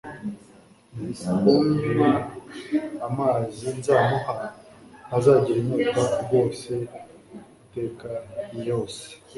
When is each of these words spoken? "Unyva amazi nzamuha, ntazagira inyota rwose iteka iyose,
"Unyva 1.55 2.09
amazi 3.07 3.65
nzamuha, 3.77 4.35
ntazagira 5.05 5.57
inyota 5.61 6.03
rwose 6.23 6.71
iteka 7.65 8.07
iyose, 8.57 9.05